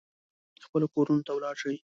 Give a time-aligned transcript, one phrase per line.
[0.65, 1.75] خپلو کورونو ته ولاړ شي.